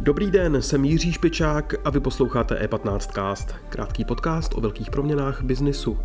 [0.00, 5.98] Dobrý den, jsem Jiří Špičák a vy posloucháte E15cast, krátký podcast o velkých proměnách biznisu.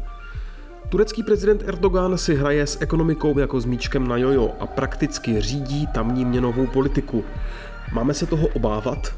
[0.90, 5.88] Turecký prezident Erdogan si hraje s ekonomikou jako s míčkem na jojo a prakticky řídí
[5.88, 7.24] tamní měnovou politiku.
[7.94, 9.16] Máme se toho obávat?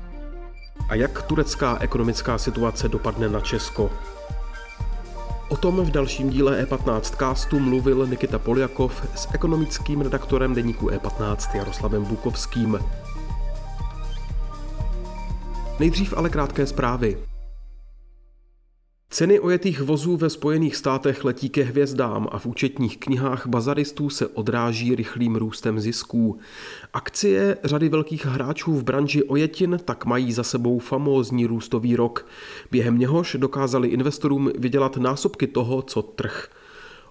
[0.90, 3.92] A jak turecká ekonomická situace dopadne na Česko?
[5.50, 11.58] O tom v dalším díle E15 castu mluvil Nikita Poljakov s ekonomickým redaktorem deníku E15
[11.58, 12.80] Jaroslavem Bukovským.
[15.80, 17.18] Nejdřív ale krátké zprávy.
[19.10, 24.28] Ceny ojetých vozů ve Spojených státech letí ke hvězdám a v účetních knihách bazaristů se
[24.28, 26.40] odráží rychlým růstem zisků.
[26.94, 32.28] Akcie řady velkých hráčů v branži ojetin tak mají za sebou famózní růstový rok.
[32.72, 36.50] Během něhož dokázali investorům vydělat násobky toho, co trh.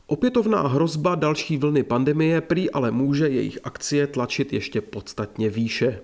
[0.07, 6.01] Opětovná hrozba další vlny pandemie prý ale může jejich akcie tlačit ještě podstatně výše.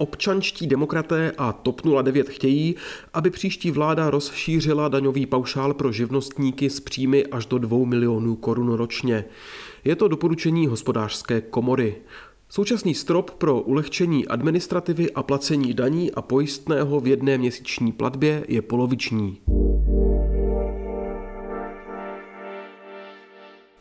[0.00, 2.74] Občanští demokraté a TOP 09 chtějí,
[3.14, 8.72] aby příští vláda rozšířila daňový paušál pro živnostníky s příjmy až do 2 milionů korun
[8.72, 9.24] ročně.
[9.84, 11.96] Je to doporučení hospodářské komory.
[12.48, 18.62] Současný strop pro ulehčení administrativy a placení daní a pojistného v jedné měsíční platbě je
[18.62, 19.38] poloviční.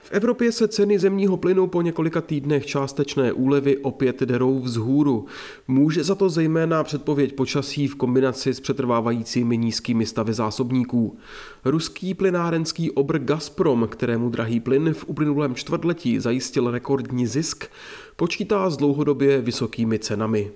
[0.10, 5.26] V Evropě se ceny zemního plynu po několika týdnech částečné úlevy opět derou vzhůru.
[5.68, 11.18] Může za to zejména předpověď počasí v kombinaci s přetrvávajícími nízkými stavy zásobníků.
[11.66, 17.66] Ruský plynárenský obr Gazprom, kterému drahý plyn v uplynulém čtvrtletí zajistil rekordní zisk,
[18.16, 20.52] počítá s dlouhodobě vysokými cenami.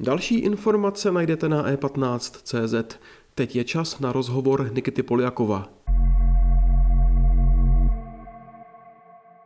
[0.00, 2.98] Další informace najdete na e15.cz.
[3.34, 5.77] Teď je čas na rozhovor Nikity Poliakova.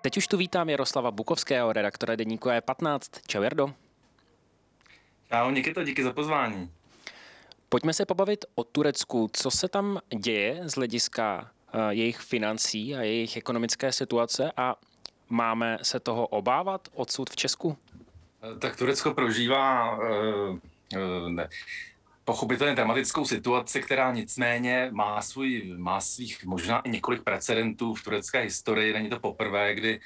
[0.03, 2.99] Teď už tu vítám Jaroslava Bukovského, redaktora deníku E15.
[3.27, 3.75] Čau Jardo.
[5.29, 6.71] Čau Nikito, díky za pozvání.
[7.69, 9.31] Pojďme se pobavit o Turecku.
[9.33, 14.77] Co se tam děje z hlediska uh, jejich financí a jejich ekonomické situace a
[15.29, 17.79] máme se toho obávat odsud v Česku?
[18.59, 21.49] Tak Turecko prožívá uh, uh, ne,
[22.25, 28.41] pochopitelně dramatickou situaci, která nicméně má, svůj, má svých možná i několik precedentů v turecké
[28.41, 28.93] historii.
[28.93, 30.01] Není to poprvé, kdy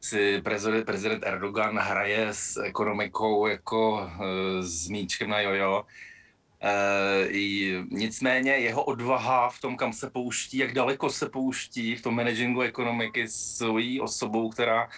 [0.00, 5.84] si prezident, prezident Erdogan hraje s ekonomikou jako e, s míčkem na jojo.
[6.62, 12.16] E, nicméně jeho odvaha v tom, kam se pouští, jak daleko se pouští v tom
[12.16, 14.88] managingu ekonomiky svojí osobou, která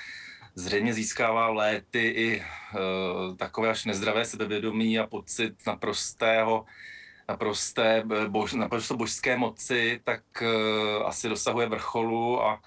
[0.54, 6.64] zřejmě získává léty i uh, takové až nezdravé sebevědomí a pocit naprostého
[7.28, 12.60] naprosté, bož, naprosto božské moci, tak uh, asi dosahuje vrcholu a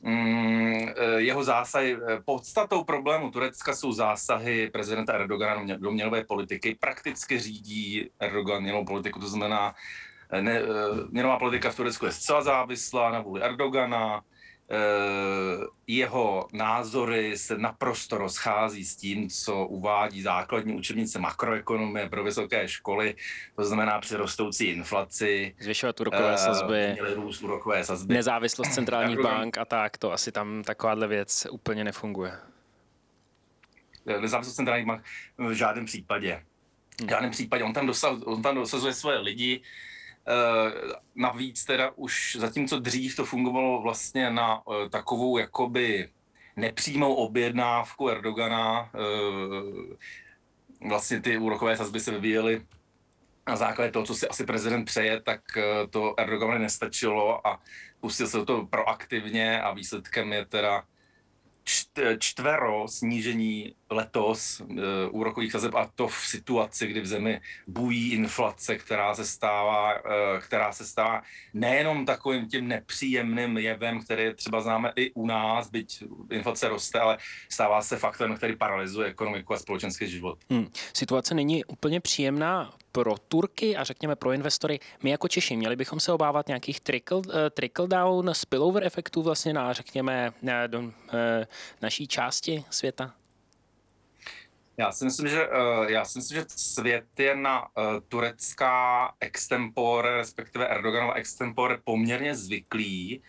[0.00, 6.76] um, jeho zásahy, podstatou problému Turecka jsou zásahy prezidenta Erdogana do měnové politiky.
[6.80, 9.74] Prakticky řídí Erdogan měnovou politiku, to znamená,
[10.40, 10.60] ne,
[11.10, 14.35] měnová politika v Turecku je zcela závislá na vůli Erdogana, Eh,
[15.86, 23.14] jeho názory se naprosto rozchází s tím, co uvádí základní učebnice makroekonomie pro vysoké školy,
[23.56, 25.54] to znamená při rostoucí inflaci.
[25.60, 28.14] Zvyšovat úrokové uh, sazby, růst úrokové sazby.
[28.14, 32.32] Nezávislost centrálních bank a tak, to asi tam takováhle věc úplně nefunguje.
[34.06, 35.04] Eh, nezávislost centrálních bank
[35.38, 36.42] v žádném případě.
[37.06, 37.64] V žádném případě.
[37.64, 39.62] On tam, dosaz, on tam dosazuje svoje lidi, Eh,
[41.14, 46.08] navíc teda už zatímco dřív to fungovalo vlastně na eh, takovou jakoby
[46.56, 49.96] nepřímou objednávku Erdogana, eh,
[50.88, 52.66] vlastně ty úrokové sazby se vyvíjely
[53.48, 55.40] na základě toho, co si asi prezident přeje, tak
[55.90, 57.60] to Erdogan nestačilo a
[58.00, 60.84] pustil se do toho proaktivně a výsledkem je teda
[62.18, 64.76] čtvero snížení letos uh,
[65.10, 70.40] úrokových sazeb a to v situaci, kdy v zemi bují inflace, která se stává, uh,
[70.40, 71.22] která se stává
[71.54, 77.18] nejenom takovým tím nepříjemným jevem, který třeba známe i u nás, byť inflace roste, ale
[77.48, 80.38] stává se faktem, který paralyzuje ekonomiku a společenský život.
[80.50, 80.66] Hmm.
[80.94, 84.80] Situace není úplně příjemná pro Turky a řekněme pro investory.
[85.02, 89.52] My jako Češi měli bychom se obávat nějakých trickle, uh, trickle down, spillover efektů vlastně
[89.52, 90.90] na, řekněme, na, do uh,
[91.82, 93.14] naší části světa?
[94.78, 100.16] Já si myslím, že, uh, já si myslím, že svět je na uh, turecká extempore,
[100.16, 103.22] respektive Erdoganova extempore poměrně zvyklý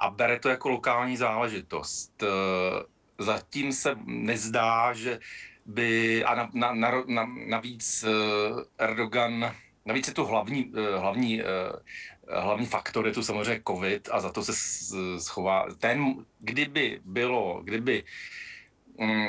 [0.00, 2.22] a bere to jako lokální záležitost.
[2.22, 2.28] Uh,
[3.26, 5.18] zatím se nezdá, že
[5.66, 9.54] by, a na, na, na, na, navíc uh, Erdogan
[9.86, 11.42] navíc je to hlavní, hlavní,
[12.28, 14.52] hlavní faktor, je tu samozřejmě covid a za to se
[15.18, 15.66] schová.
[15.78, 18.47] Ten, kdyby bylo, kdyby mm,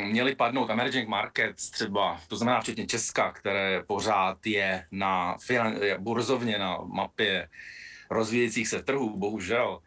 [0.04, 5.38] měli padnout emerging markets třeba, to znamená včetně Česka, které pořád je na
[5.82, 7.50] je burzovně na mapě
[8.10, 9.80] rozvíjejících se trhů, bohužel,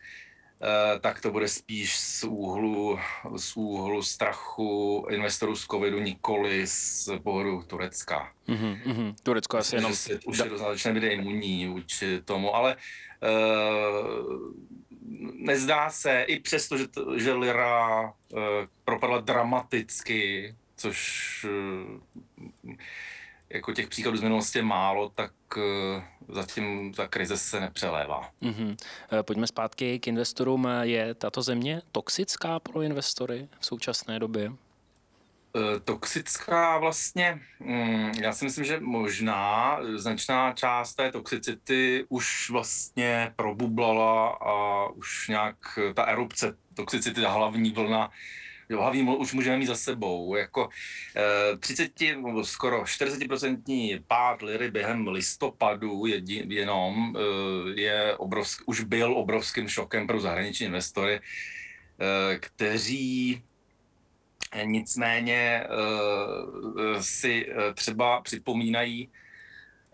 [0.64, 2.98] Eh, tak to bude spíš z úhlu,
[3.36, 8.32] z úhlu strachu investorů z covidu, nikoli z pohledu Turecka.
[8.48, 9.92] Mm-hmm, Turecko asi jenom...
[10.26, 14.52] Už je dostatečně bude imunní vůči tomu, ale uh,
[15.34, 18.38] nezdá se, i přesto, že, to, že Lira uh,
[18.84, 21.46] propadla dramaticky, což
[22.64, 22.74] uh,
[23.50, 25.62] jako těch příkladů z minulosti je málo, tak uh,
[26.34, 28.30] zatím ta krize se nepřelévá.
[28.42, 28.76] Mm-hmm.
[29.22, 30.68] Pojďme zpátky k investorům.
[30.82, 34.52] Je tato země toxická pro investory v současné době?
[35.56, 43.32] Eh, toxická vlastně, mm, já si myslím, že možná značná část té toxicity už vlastně
[43.36, 45.56] probublala a už nějak
[45.94, 48.10] ta erupce toxicity, ta hlavní vlna
[48.76, 50.36] hlavní už můžeme mít za sebou.
[50.36, 50.68] Jako
[51.16, 56.06] eh, 30 nebo skoro 40% pád liry během listopadu
[56.48, 63.42] jenom eh, je obrovsk, už byl obrovským šokem pro zahraniční investory, eh, kteří
[64.64, 69.08] nicméně eh, si eh, třeba připomínají,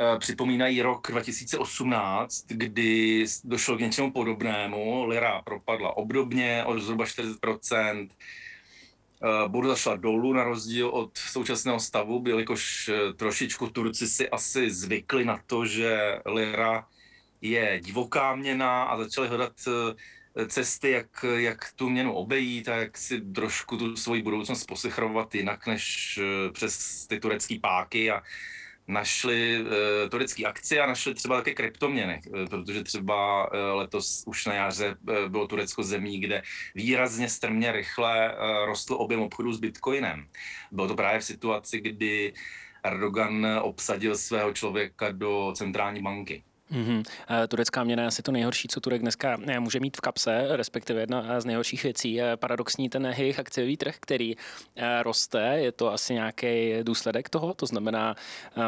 [0.00, 5.06] eh, připomínají rok 2018, kdy došlo k něčemu podobnému.
[5.06, 8.08] Lira propadla obdobně o zhruba 40%,
[9.22, 14.70] Eh, burza šla dolů na rozdíl od současného stavu, jelikož eh, trošičku Turci si asi
[14.70, 16.86] zvykli na to, že lira
[17.40, 19.94] je divoká měna a začali hledat eh,
[20.46, 25.66] cesty, jak, jak tu měnu obejít a jak si trošku tu svoji budoucnost posichrovat jinak
[25.66, 26.20] než
[26.52, 28.22] přes ty turecké páky a
[28.88, 29.68] našli uh,
[30.10, 34.96] turecké akcie a našli třeba také kryptoměny, uh, protože třeba uh, letos už na jaře
[35.28, 36.42] bylo Turecko zemí, kde
[36.74, 38.34] výrazně strmě rychle
[38.66, 40.28] rostl objem obchodu s bitcoinem.
[40.72, 42.32] Bylo to právě v situaci, kdy
[42.84, 46.44] Erdogan obsadil svého člověka do centrální banky.
[46.72, 47.02] Mm-hmm.
[47.48, 51.00] Turecká měna je asi to nejhorší, co Turek dneska eh, může mít v kapse, respektive
[51.00, 52.18] jedna z nejhorších věcí.
[52.36, 54.34] Paradoxní ten jejich akciový trh, který
[55.02, 58.14] roste, je to asi nějaký důsledek toho, to znamená,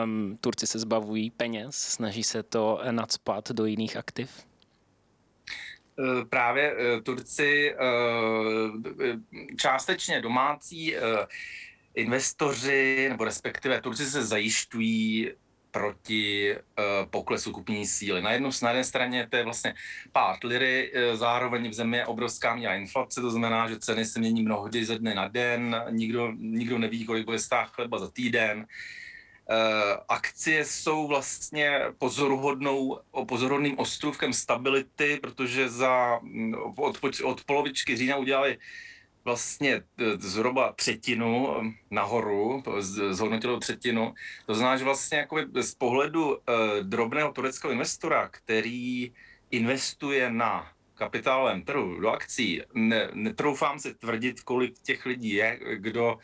[0.04, 4.30] um, Turci se zbavují peněz, snaží se to nadspat do jiných aktiv?
[6.28, 7.74] Právě Turci
[9.56, 10.96] částečně domácí
[11.94, 15.30] investoři, nebo respektive Turci se zajišťují
[15.70, 18.22] proti uh, poklesu kupní síly.
[18.22, 19.74] Na, jednu, na jedné straně to je vlastně
[20.12, 24.20] pád liry, uh, zároveň v zemi je obrovská míra inflace, to znamená, že ceny se
[24.20, 28.58] mění mnohdy ze dne na den, nikdo, nikdo neví, kolik bude stát chleba za týden.
[28.58, 29.56] Uh,
[30.08, 36.20] akcie jsou vlastně pozoruhodnou, pozoruhodným ostrůvkem stability, protože za,
[36.76, 38.58] od, od polovičky října udělali
[39.24, 39.82] vlastně e,
[40.18, 42.62] zhruba třetinu e, nahoru,
[43.10, 44.14] zhodnotilo třetinu.
[44.46, 45.28] To znamená, že vlastně
[45.60, 46.36] z pohledu uh,
[46.82, 49.12] drobného tureckého investora, který
[49.50, 56.18] investuje na kapitálovém trhu, do akcí, ne, netroufám si tvrdit, kolik těch lidí je, kdo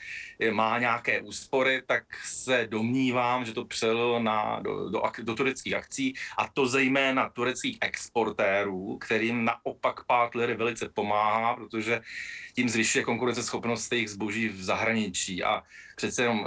[0.52, 6.14] má nějaké úspory, tak se domnívám, že to přelilo na, do, do, do tureckých akcí
[6.38, 12.00] a to zejména tureckých exportérů, kterým naopak pád liry velice pomáhá, protože
[12.54, 15.42] tím zvyšuje konkurenceschopnost jejich zboží v zahraničí.
[15.42, 15.62] A
[15.96, 16.46] přece jenom uh,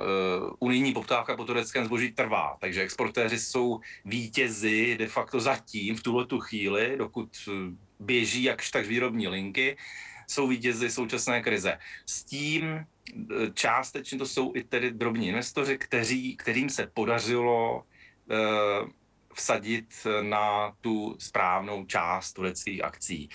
[0.60, 6.26] unijní poptávka po tureckém zboží trvá, takže exportéři jsou vítězi de facto zatím v tuhle
[6.26, 9.78] tu chvíli, dokud uh, běží jakž tak výrobní linky,
[10.28, 11.78] jsou vítězi současné krize.
[12.06, 12.84] S tím uh,
[13.54, 18.90] částečně to jsou i tedy drobní investoři, kteří, kterým se podařilo uh,
[19.34, 23.30] vsadit na tu správnou část tureckých akcí.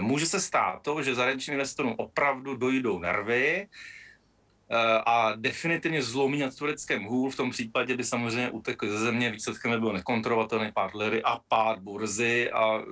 [0.00, 3.68] Může se stát to, že zahraničním investorům opravdu dojdou nervy
[4.70, 7.30] eh, a definitivně zlomí na tureckém hůl.
[7.30, 10.92] V tom případě by samozřejmě utekl ze země, výsledkem by byl nekontrolovatelný pád
[11.24, 12.82] a pád burzy a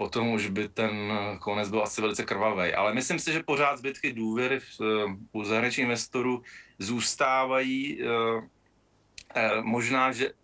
[0.00, 1.12] potom už by ten
[1.44, 2.72] konec byl asi velice krvavý.
[2.72, 6.42] Ale myslím si, že pořád zbytky důvěry v, eh, u zahraničních investorů
[6.78, 8.00] zůstávají.
[8.00, 10.34] Eh, možná, že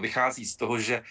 [0.00, 1.02] vychází z toho, že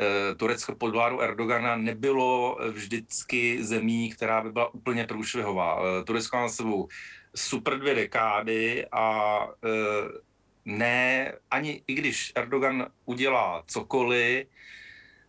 [0.00, 5.80] Eh, Turecko pod vládou Erdogana nebylo vždycky zemí, která by byla úplně průšvihová.
[5.80, 6.88] Eh, Turecko má sebou
[7.34, 10.08] super dvě dekády a eh,
[10.64, 14.46] ne, ani i když Erdogan udělá cokoliv,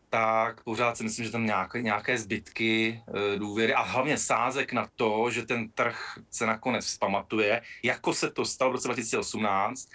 [0.10, 3.02] tak pořád si myslím, že tam nějaké, nějaké zbytky
[3.36, 8.32] e, důvěry a hlavně sázek na to, že ten trh se nakonec vzpamatuje, jako se
[8.32, 9.90] to stalo v roce 2018,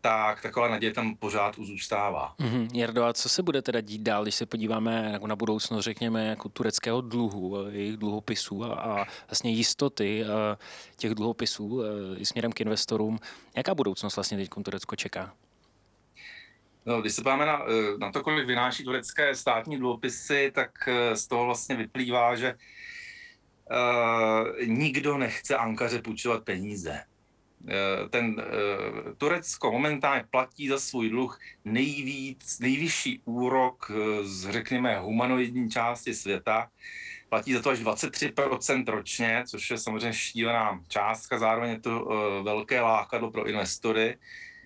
[0.00, 2.34] tak taková naděje tam pořád zůstává.
[2.38, 2.68] Mm-hmm.
[2.74, 6.26] Jardo, a co se bude teda dít dál, když se podíváme jako na budoucnost, řekněme,
[6.26, 10.58] jako tureckého dluhu, jejich dluhopisů a, a vlastně jistoty a
[10.96, 11.82] těch dluhopisů
[12.16, 13.18] i směrem k investorům.
[13.56, 15.34] Jaká budoucnost vlastně teď Turecko čeká?
[16.86, 17.62] No, když se páme na,
[17.98, 20.70] na to, kolik vynáší turecké státní dluhopisy, tak
[21.14, 22.54] z toho vlastně vyplývá, že
[23.72, 27.00] uh, nikdo nechce Ankaře půjčovat peníze.
[27.60, 33.90] Uh, ten uh, Turecko momentálně platí za svůj dluh nejvíc, nejvyšší úrok
[34.22, 36.68] z, řekněme, humanoidní části světa.
[37.28, 42.14] Platí za to až 23% ročně, což je samozřejmě šílená částka, zároveň je to uh,
[42.44, 44.18] velké lákadlo pro investory.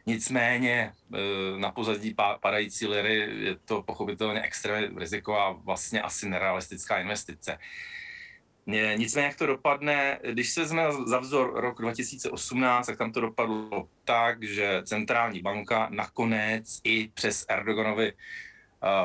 [0.08, 0.92] Nicméně
[1.56, 7.58] na pozadí padající liry je to pochopitelně extrémně riziková, vlastně asi nerealistická investice.
[8.96, 13.88] Nicméně, jak to dopadne, když se vezme za vzor rok 2018, tak tam to dopadlo
[14.04, 18.12] tak, že centrální banka nakonec i přes Erdoganovi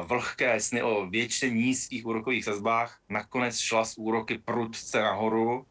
[0.08, 5.66] vlhké sny o většině nízkých úrokových sazbách nakonec šla z úroky prudce nahoru.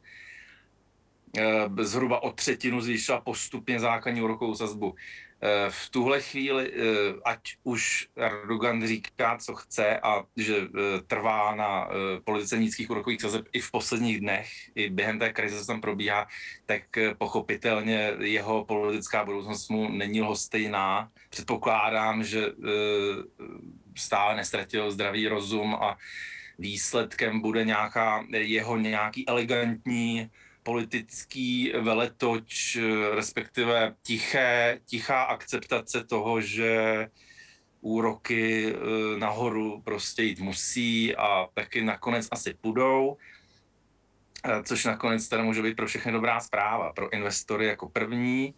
[1.36, 4.94] E, zhruba o třetinu zvýšila postupně základní úrokovou sazbu.
[5.42, 6.80] Eh, v tuhle chvíli, eh,
[7.24, 11.88] ať už Erdogan říká, co chce a že eh, trvá na
[12.24, 16.26] politice nízkých úrokových sazeb i v posledních dnech, i během té krize, co tam probíhá,
[16.66, 16.82] tak
[17.18, 21.10] pochopitelně jeho politická budoucnost mu není lhostejná.
[21.30, 22.52] Předpokládám, že
[23.96, 25.96] stále nestratil zdravý rozum a
[26.58, 30.30] výsledkem bude nějaká jeho nějaký elegantní
[30.62, 32.78] politický veletoč,
[33.14, 37.06] respektive tiché, tichá akceptace toho, že
[37.80, 43.16] úroky eh, nahoru prostě jít musí a taky nakonec asi půjdou,
[44.44, 48.54] eh, což nakonec teda může být pro všechny dobrá zpráva, pro investory jako první.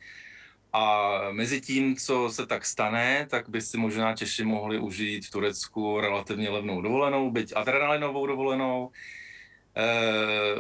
[0.73, 5.31] A mezi tím, co se tak stane, tak by si možná Češi mohli užít v
[5.31, 8.91] Turecku relativně levnou dovolenou, byť adrenalinovou dovolenou,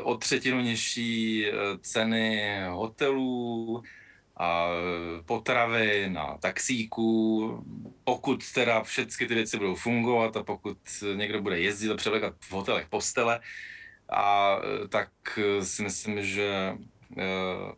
[0.02, 3.82] o třetinu nižší eh, ceny hotelů
[4.36, 4.68] a
[5.24, 7.64] potravy na taxíků,
[8.04, 10.78] pokud teda všechny ty věci budou fungovat a pokud
[11.14, 13.40] někdo bude jezdit a převlekat v hotelech postele,
[14.08, 15.08] a eh, tak
[15.62, 16.76] si myslím, že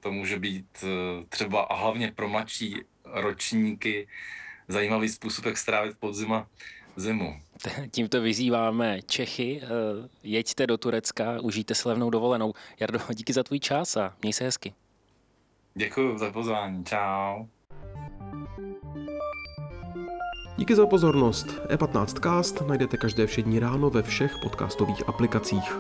[0.00, 0.84] to může být
[1.28, 4.08] třeba a hlavně pro mladší ročníky
[4.68, 6.46] zajímavý způsob, jak strávit podzima
[6.96, 7.40] zimu.
[7.90, 9.68] Tímto vyzýváme Čechy, eh,
[10.22, 12.52] jeďte do Turecka, užijte si levnou dovolenou.
[12.80, 14.74] Jardo, díky za tvůj čas a měj se hezky.
[15.74, 17.46] Děkuji za pozvání, čau.
[20.56, 21.46] Díky za pozornost.
[21.46, 25.78] E15cast najdete každé všední ráno ve všech podcastových aplikacích.